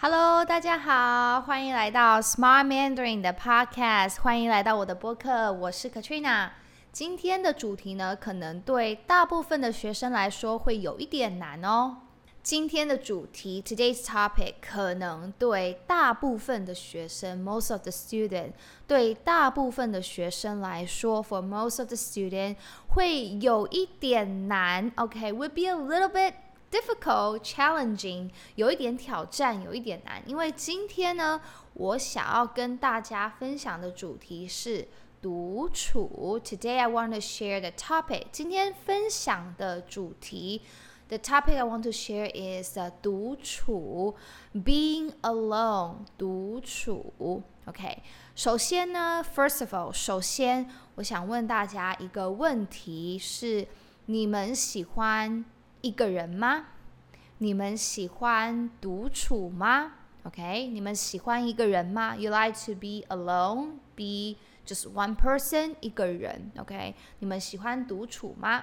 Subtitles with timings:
[0.00, 6.50] Hello，大家好，欢迎来到 Smart Mandarin 的 Podcast，欢迎来到我的播客，我是 Katrina。
[6.92, 11.96] 今天的主题呢，可能对大部分的学生来说会有一点难哦。
[12.44, 18.52] 今天的主题 Today's topic 可能对大部分的学生 Most of the student
[18.86, 22.54] 对大部分的学生来说，For most of the student
[22.90, 24.92] 会有一点难。
[24.94, 26.34] OK，would be a little bit
[26.70, 30.22] difficult, challenging，有一点挑战，有一点难。
[30.26, 31.40] 因为今天呢，
[31.74, 34.86] 我想要跟大家分享的主题是
[35.20, 36.40] 独处。
[36.44, 38.26] Today I want to share the topic。
[38.30, 40.62] 今天分享的主题
[41.08, 44.14] ，the topic I want to share is 独处
[44.54, 47.42] ，being alone，独处。
[47.64, 48.02] OK，
[48.34, 53.66] 首先呢，first of all，首先我想问大家一个问题是：
[54.06, 55.44] 你们喜欢
[55.88, 56.66] 一个人吗？
[57.38, 59.92] 你们喜欢独处吗
[60.24, 66.52] ？OK，你们喜欢一个人吗？You like to be alone, be just one person，一个人。
[66.58, 68.62] OK，你们喜欢独处吗？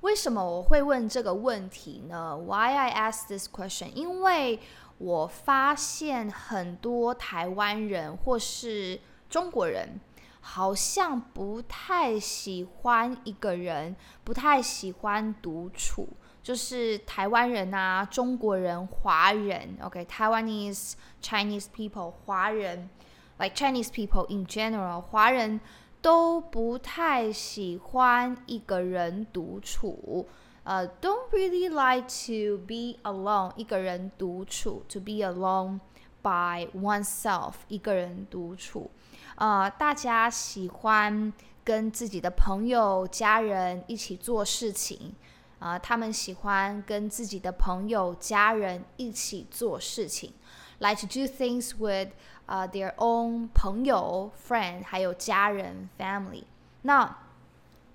[0.00, 3.90] 为什么我会问这个问题呢？Why I ask this question？
[3.92, 4.58] 因为
[4.96, 10.00] 我发现很多台湾人或是中国人，
[10.40, 16.08] 好像不太喜欢一个人，不太喜欢独处。
[16.42, 22.90] 就是台湾人啊，中国人、华人，OK，Taiwanese Chinese people，华人
[23.38, 25.60] ，like Chinese people in general，华人
[26.00, 30.26] 都不太喜欢一个人独处，
[30.64, 35.78] 呃、，don't really like to be alone，一个人独处，to be alone
[36.22, 38.90] by oneself，一个人独处，
[39.36, 45.14] 呃、大家喜欢跟自己的朋友、家人一起做事情。
[45.62, 50.32] 啊、他们喜欢跟自己的朋友、家人一起做事情
[50.80, 52.08] ，like to do things with
[52.46, 56.42] 啊、uh, their own 朋友、friend，还有家人 family。
[56.82, 57.16] 那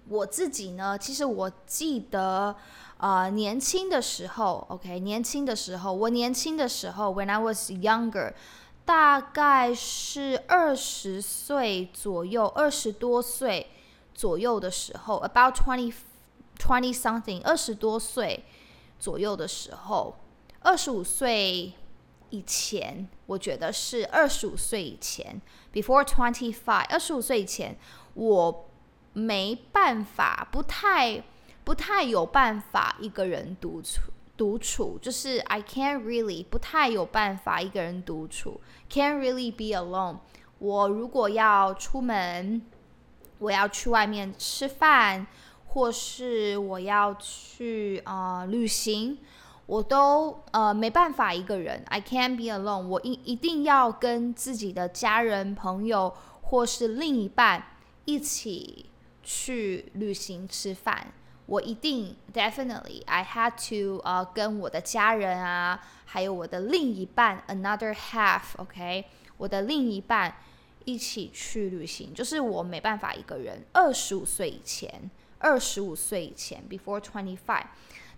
[0.08, 0.98] 我自己呢？
[0.98, 2.56] 其实我记得，
[3.00, 8.34] 啊、年轻的时候，OK，年轻的时候，我年轻的时候，when I was younger，
[8.86, 13.68] 大概是二十岁左右，二十多岁
[14.14, 15.94] 左右的时候，about twenty。
[16.58, 18.44] Twenty something，二十多岁
[19.00, 20.18] 左右的时候，
[20.60, 21.74] 二十五岁
[22.30, 25.42] 以前，我觉得是二十五岁以前
[25.72, 27.78] ，before twenty five，二十五岁以前，
[28.16, 28.70] 我
[29.14, 31.24] 没办法，不太
[31.64, 38.60] 不太有办法一个人独处，独处就是 I can't really，不太有办法一个人独处
[38.92, 40.18] ，can't really be alone。
[40.60, 42.62] 我如果要出门，
[43.40, 45.28] 我要去外面吃饭。
[45.70, 49.20] 或是我要去啊、旅行，
[49.68, 52.88] 我都呃没办法一个人，I can't be alone。
[52.88, 57.64] 我一一定要跟自己的家人、朋友或是另一半
[58.06, 58.90] 一起
[59.22, 61.14] 去旅行吃饭。
[61.46, 69.06] 我一定 definitely I had to 呃跟我的家人啊，还有我的另一半 another half，OK，、
[69.38, 70.38] 我的另一半
[70.86, 73.64] 一起去旅行，就是我没办法一个人。
[73.74, 75.12] 二十五岁以前。
[75.40, 77.66] 二十五岁以前，before twenty five，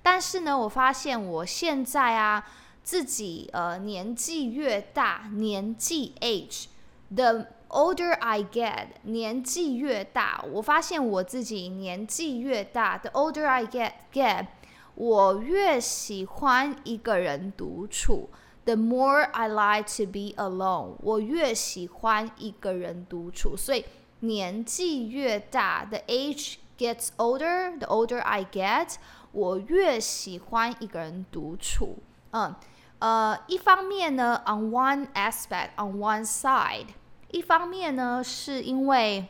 [0.02, 2.46] 但是呢，我发现我现在啊，
[2.84, 14.48] 自己呃年纪越大，年纪 age，the older I get，年纪越大，我发现我自己年纪越大，the older I get get，
[14.96, 18.30] 我越喜欢一个人独处
[18.64, 23.84] ，the more I like to be alone，我越喜欢一个人独处，所以
[24.22, 26.56] 年纪越大，the age。
[26.80, 28.96] Gets older, the older I get，
[29.34, 31.98] 我越喜欢一个人独处。
[32.32, 32.56] 嗯，
[33.00, 36.88] 呃，一方面呢，on one aspect, on one side，
[37.32, 39.28] 一方面呢，是因为，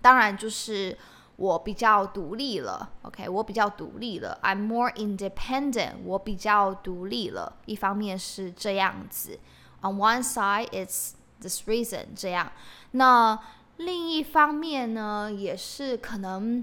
[0.00, 0.96] 当然就是
[1.34, 2.90] 我比较独立了。
[3.02, 4.38] OK，我比较独立了。
[4.40, 7.56] I'm more independent，我比较独立了。
[7.66, 9.40] 一方面是这样子。
[9.82, 12.52] On one side, it's this reason，这样。
[12.92, 13.36] 那
[13.80, 16.62] 另一方面呢，也是可能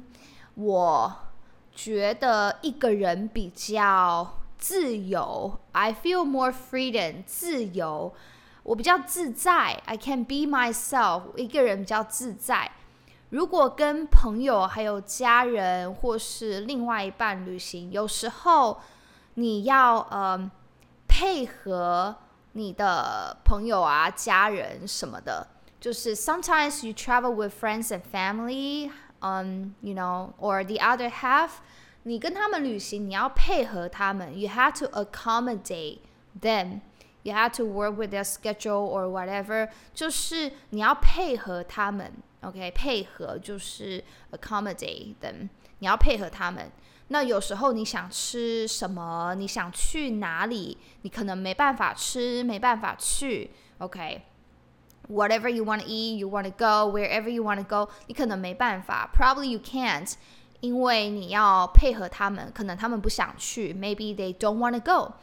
[0.53, 1.15] 我
[1.73, 8.13] 觉得一个人比较自由，I feel more freedom，自由，
[8.61, 12.69] 我比较自在，I can be myself，一个人比较自在。
[13.31, 18.79] 如果跟朋友还有家人或是另外一半旅行，有时候
[19.33, 20.51] 你要呃
[21.07, 22.15] 配合
[22.51, 25.47] 你的朋友啊、家人什么的。
[25.80, 31.50] 就是 sometimes you travel with friends and family, um, you know, or the other half，
[32.04, 35.98] 你跟他们旅行，你要配合他们，you have to accommodate
[36.40, 36.80] them，
[37.24, 42.72] You have to work with their schedule or whatever，就是你要配合他们，OK？
[42.72, 45.48] 配合就是 accommodate them，
[45.78, 46.70] 你要配合他们。
[47.08, 53.50] 那有时候你想吃什么，你想去哪里，你可能没办法吃，没办法去
[55.08, 59.58] ，OK？Whatever you want to eat, you want to go wherever you want to go，你可能没办法，Probably you
[59.60, 60.12] can't，
[60.60, 65.14] 因为你要配合他们，可能他们不想去，Maybe they don't want to go，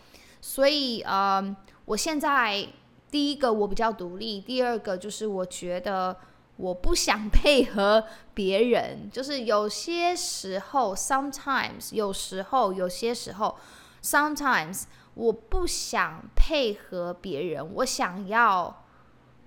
[0.42, 1.56] 所以，嗯。
[1.86, 2.68] 我现在
[3.10, 6.16] 第一个我比较独立，第二个就是我觉得
[6.56, 8.04] 我不想配合
[8.36, 13.58] 别人，就是有些时候，sometimes 有时候有些时候，
[14.04, 14.84] sometimes
[15.16, 18.83] 我不想配合别人，我想要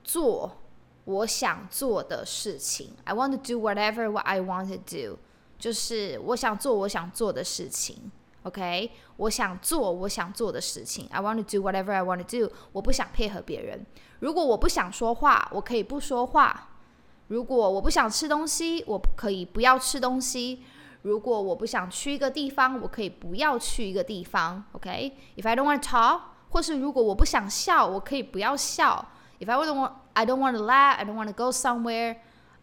[0.08, 0.58] 做
[1.04, 2.94] 我想做的事情。
[3.04, 5.20] I want to do whatever what I want to do，
[5.60, 8.10] 就是我想做我想做的事情。
[8.44, 11.08] OK，我想做我想做的事情。
[11.12, 12.54] I want to do whatever I want to do。
[12.72, 13.86] 我不想配合别人。
[14.20, 16.70] 如果我不想说话，我可以不说话。
[17.28, 20.64] 如果我不想吃东西，我可以不要吃东西。
[21.02, 24.64] 如果我不想去一个地方，我可以不要去一个地方。
[24.72, 29.10] OK，If I don't want to talk，或是如果我不想笑，我可以不要笑。
[29.40, 32.18] If I don't want, I don't want to laugh, I don't want to go somewhere,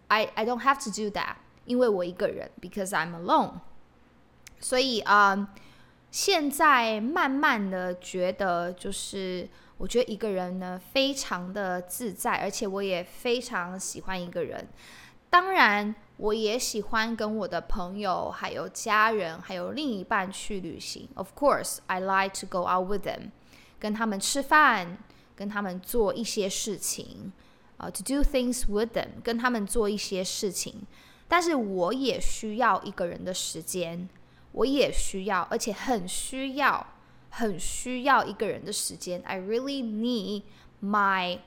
[0.09, 3.61] I I don't have to do that，因为我一个人，because I'm alone。
[4.61, 5.35] 所以啊。
[5.37, 5.45] Um,
[6.15, 9.49] 现在慢慢的觉得，就是
[9.79, 14.69] 我觉得一个人呢非常的自在，而且我也非常喜欢一个人。
[15.29, 21.09] 当然，我也喜欢跟我的朋友、还有家人、还有另一半去旅行。
[21.17, 23.33] Of course, I like to go out with them，
[23.81, 24.99] 跟他们吃饭，
[25.35, 27.33] 跟他们做一些事情，
[27.77, 30.87] 呃、，to do things with them，跟他们做一些事情。
[31.27, 34.09] 但是我也需要一个人的时间。
[34.53, 36.87] 我也需要，而且很需要，
[37.29, 39.21] 很需要一个人的时间。
[39.23, 40.45] I really need
[40.81, 41.41] my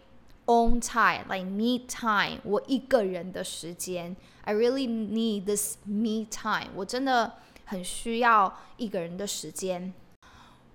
[0.45, 2.41] own time, like me time。
[2.43, 4.13] 我一个人的时间
[4.43, 6.71] ，I really need this me time。
[6.75, 9.93] 我真的很需要一个人的时间。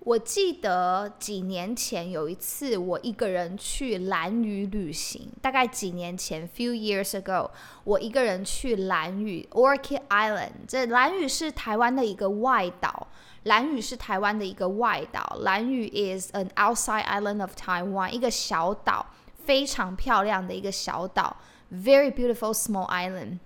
[0.05, 5.29] 我记得几年前有一次，我一个人去兰屿旅行。
[5.41, 7.49] 大概几年前，few years ago，
[7.85, 10.51] 我一个人去兰屿 （Orchid Island）。
[10.67, 13.07] 这兰屿是台湾的一个外岛。
[13.43, 15.37] 兰屿是台湾的一个外岛。
[15.39, 19.05] 兰屿 is an outside island of Taiwan，一个小岛，
[19.45, 21.37] 非常漂亮的一个小岛
[21.71, 23.39] ，very beautiful small island，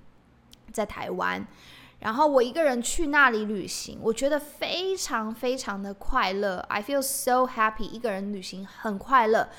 [0.72, 1.46] 在台湾。
[2.00, 6.58] 然后我一个人去那里旅行，我觉得非常非常的快乐。
[6.70, 9.50] I feel so happy，一个人旅行很快乐。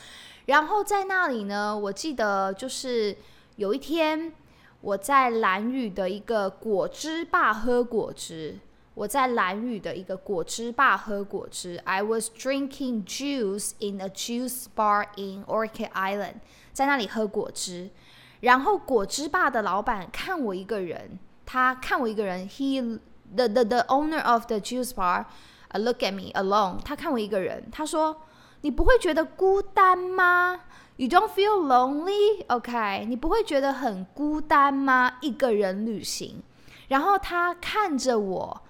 [0.46, 3.16] 然后在那里呢，我记得就是
[3.56, 4.32] 有一天
[4.80, 8.58] 我在兰屿的一个果汁吧喝果汁。
[8.94, 11.76] 我在兰屿的一个果汁吧喝果汁。
[11.84, 16.34] I was drinking juice in a juice bar in Orchid Island，
[16.72, 17.90] 在那里喝果汁。
[18.40, 21.18] 然后果汁吧的老板看我一个人。
[21.50, 23.00] 他看我一个人，he
[23.34, 25.24] the the the owner of the juice bar,
[25.70, 26.78] uh, look at me alone。
[26.84, 28.20] 他看我一个人，他说
[28.60, 30.60] ：“你不会觉得孤单吗
[30.96, 32.44] ？You don't feel lonely?
[32.48, 35.14] OK，你不会觉得很孤单吗？
[35.22, 36.42] 一个人旅行。”
[36.88, 38.62] 然后他看着我，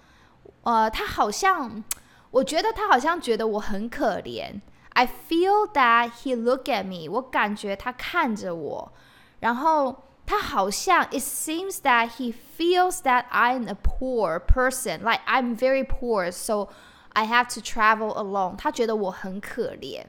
[0.63, 1.83] 呃，他好像，
[2.31, 4.61] 我觉得他好像觉得我很可怜。
[4.91, 8.93] I feel that he look at me，我感觉他看着我，
[9.41, 10.05] 然后。
[10.28, 16.70] 他好像，it seems that he feels that I'm a poor person, like I'm very poor, so
[17.10, 18.56] I have to travel alone.
[18.56, 20.06] 他觉得我很可怜，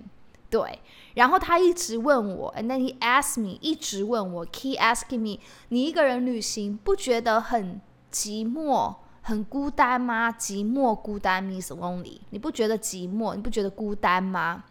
[0.49, 0.79] 对。
[1.15, 7.81] 然后他一直问我，and then he asked me，一直问我，keep asking me，你一个人旅行不觉得很
[8.13, 10.31] 寂寞、很孤单吗？
[10.31, 12.21] 寂寞、孤单 means lonely。
[12.31, 13.35] 你不觉得寂寞？
[13.35, 14.65] 你不觉得孤单吗？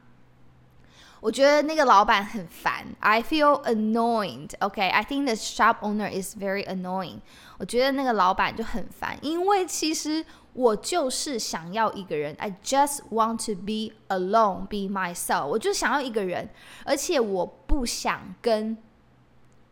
[1.20, 4.50] 我觉得那个老板很烦，I feel annoyed.
[4.60, 7.20] Okay, I think the shop owner is very annoying.
[7.58, 15.46] 我觉得那个老板就很烦，因为其实我就是想要一个人，I just want to be alone, be myself.
[15.46, 16.48] 我就想要一个人，
[16.84, 18.78] 而且我不想跟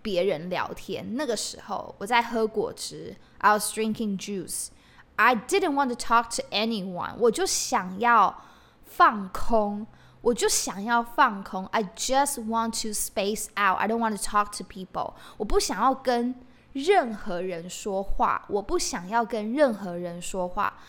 [0.03, 1.15] 别人聊天。
[1.17, 4.69] 那个时候我在喝果汁，I was drinking juice.
[5.15, 7.15] I didn't want to talk to anyone.
[7.19, 8.43] 我就想要
[8.85, 9.87] 放空。
[10.27, 13.79] 我就想要放空，I just want to space out.
[13.79, 15.13] I don't want to talk to people.
[15.37, 16.35] 我不想要跟
[16.73, 20.81] 任何人说话，我不想要跟任何人说话。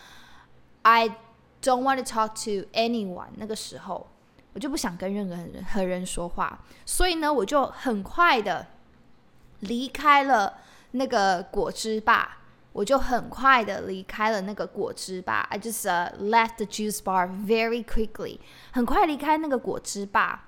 [0.82, 1.10] I
[1.62, 3.28] don't want to talk to anyone.
[3.36, 4.08] 那个时候，
[4.54, 8.66] 我就不想跟任何人和人说话，所以呢，我就很快的
[9.60, 10.54] 离开了
[10.90, 12.37] 那个果汁吧。
[12.78, 15.82] 我就很快的离开了那个果汁吧，I just、
[16.20, 18.38] left the juice bar very quickly，
[18.70, 20.44] 很快离开那个果汁吧。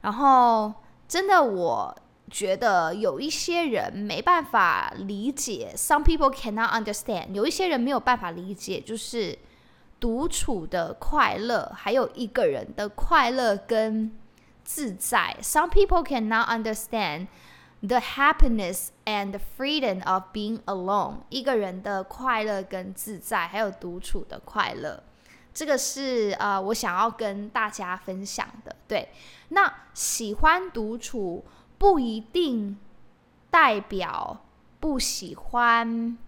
[0.00, 0.74] 然后
[1.06, 1.96] 真的我
[2.28, 9.38] 觉得有一些人没办法理解，some people cannot understand，有一些人没有办法理解，就是
[10.00, 14.10] 独处的快乐，还有一个人的快乐跟
[14.64, 15.36] 自在。
[15.40, 17.28] Some people cannot understand
[17.80, 25.02] the happiness and the freedom of being alone，一个人的快乐跟自在，还有独处的快乐。
[25.52, 28.76] 这个是呃，我想要跟大家分享的。
[28.86, 29.08] 对，
[29.48, 31.44] 那喜欢独处
[31.78, 32.78] 不一定
[33.50, 34.44] 代表
[34.78, 36.18] 不喜欢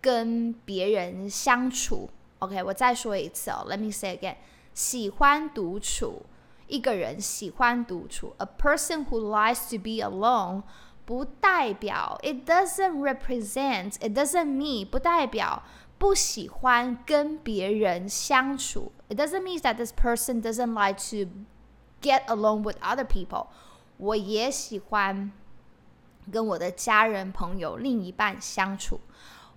[0.00, 2.08] 跟别人相处。
[2.38, 4.36] OK，我再说一次哦，Let me say again，
[4.74, 6.22] 喜欢独处，
[6.68, 10.62] 一个人喜欢独处，A person who likes to be alone，
[11.07, 15.63] 不代表，It doesn't represent，It doesn't mean，不代表。
[15.99, 21.31] 不喜欢跟别人相处，It doesn't mean that this person doesn't like to
[22.01, 23.47] get along with other people。
[23.95, 25.31] 我也喜欢
[26.29, 28.99] 跟我的家人、朋友、另一半相处，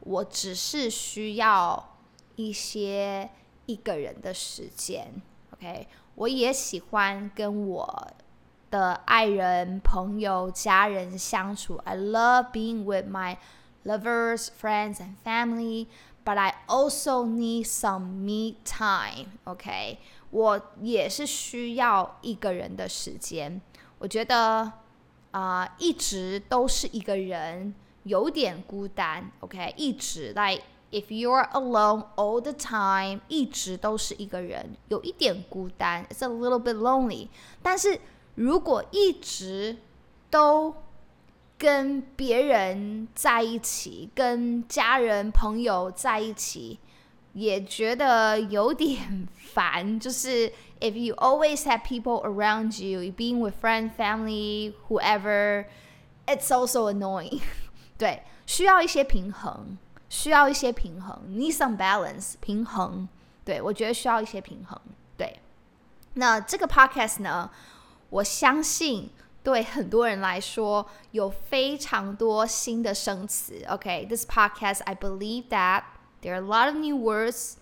[0.00, 1.97] 我只是需要
[2.37, 3.30] 一些
[3.64, 5.21] 一个人的时间。
[5.52, 8.12] OK，我也喜欢跟我
[8.71, 11.76] 的爱人、朋友、家人相处。
[11.85, 13.37] I love being with my
[13.85, 15.87] lovers, friends, and family.
[16.25, 19.28] But I also need some me time.
[19.45, 19.99] OK，
[20.30, 23.61] 我也是需要一个人的时间。
[23.99, 24.73] 我觉得
[25.30, 29.30] 啊、呃，一直都是一个人，有点孤单。
[29.38, 36.04] OK，一直 like if you're alone all the time，一直都是一个人，有一点孤单。
[36.06, 37.28] It's a little bit lonely。
[37.62, 38.00] 但是
[38.35, 39.77] 如果一直
[40.29, 40.75] 都
[41.57, 46.79] 跟别人在一起，跟家人朋友在一起，
[47.33, 50.00] 也觉得有点烦。
[50.00, 55.65] 就是 if you always have people around you, being with friend, family, whoever,
[56.25, 57.41] it's also annoying.
[57.97, 59.77] 对，需要一些平衡，
[60.09, 63.07] 需要一些平衡，need some balance，平衡。
[63.45, 64.79] 对，我觉得需要一些平衡。
[65.15, 65.39] 对，
[66.15, 67.50] 那这个 podcast 呢，
[68.11, 69.11] 我相信。
[69.42, 73.64] 对很多人来说，有非常多新的生词。
[73.68, 75.85] OK，this podcast I believe that
[76.21, 77.52] there are a lot of new words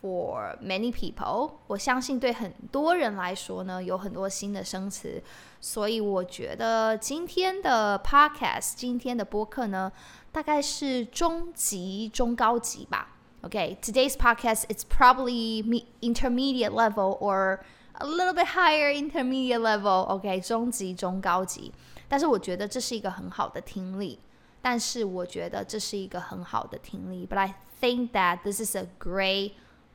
[0.00, 1.54] for many people。
[1.66, 5.20] 我相信对很多人来说呢，有很多新的生词。
[5.60, 9.90] 所以我觉得今天的 podcast，今天的播客呢，
[10.30, 13.16] 大概是中级、中高级吧。
[13.42, 17.58] OK，today's podcast it's probably intermediate level or
[17.98, 21.72] A little bit higher intermediate level, OK，中级、中高级。
[22.08, 24.18] 但是我觉得这是一个很好的听力。
[24.60, 27.24] 但是我觉得这是一个很好的听力。
[27.30, 29.52] But I think that this is a great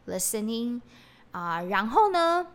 [0.07, 0.81] listening
[1.31, 1.67] 啊、uh,。
[1.67, 2.47] 然后呢，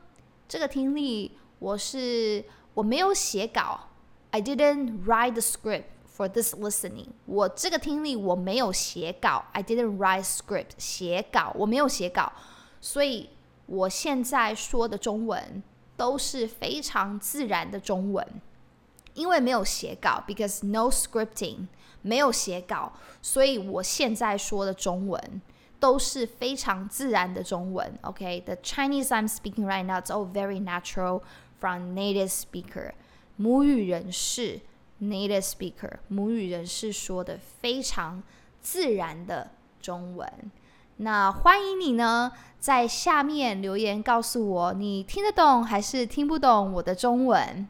[0.49, 3.89] 这个听力我是我没有写稿，
[4.31, 5.85] I didn't write the script
[6.17, 7.09] for this listening。
[7.27, 12.33] 我这个听力我没有写稿，I didn't write script 写稿，我没有写稿，
[12.81, 13.29] 所以。
[13.70, 15.62] 我现在说的中文
[15.96, 18.26] 都是非常自然的中文，
[19.14, 21.68] 因为没有写稿，because no scripting，
[22.02, 25.42] 没有写稿，所以我现在说的中文
[25.80, 27.94] 都是非常自然的中文。
[28.02, 31.22] OK，the Chinese I'm speaking right now is all very natural
[31.60, 32.94] from native speaker，
[33.36, 34.62] 母语人士
[35.00, 38.24] ，native speaker，母语人士说的非常
[38.62, 40.28] 自然的中文。
[41.02, 42.30] 那欢迎你呢，
[42.60, 47.66] 在下面留言告诉我，你听得懂还是听不懂我的中文？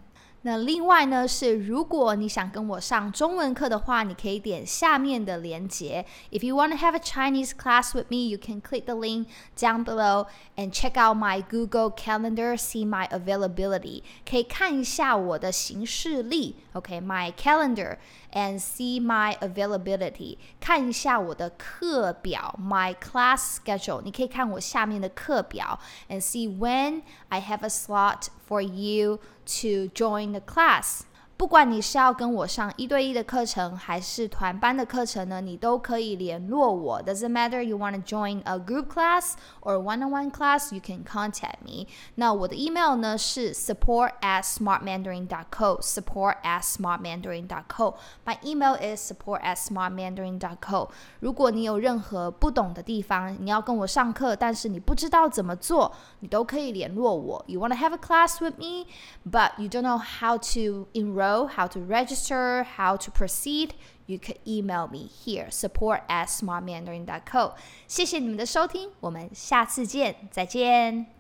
[0.46, 6.04] 那另外呢，是如果你想跟我上中文课的话，你可以点下面的链接。
[6.30, 9.84] If you want to have a Chinese class with me, you can click the link down
[9.84, 14.02] below and check out my Google Calendar, see my availability.
[14.28, 17.96] 可以看一下我的行事历，OK，my calendar
[18.34, 20.36] and see my availability.
[20.60, 24.02] 看一下我的课表，my class schedule.
[24.02, 29.20] 你可以看我下面的课表，and see when I have a slot for you.
[29.49, 31.05] to join the class，
[31.38, 37.02] 不管你是要跟我上一对一的课程，还是团班的课程呢，你都可以联络我。
[37.02, 41.88] Doesn't matter you want to join a group class or one-on-one class, you can contact me。
[42.14, 50.88] 那我的 email 呢是 support at smartmandarin.co。Support at smartmandarin.co。My email is support at smartmandarin.co。
[51.18, 57.44] 如果你有任何不懂的地方，你要跟我上课，但是你不知道怎么做，你都可以联络我。
[57.48, 58.86] You want to have a class with me?
[59.28, 63.74] But you don't know how to enroll, how to register, how to proceed,
[64.06, 67.54] you could email me here, support at smartmandarin.co.
[67.86, 71.17] 谢谢你们的收听，我们下次见，再见。